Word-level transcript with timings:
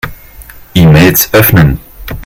E-Mails 0.73 1.29
öffnen. 1.33 1.77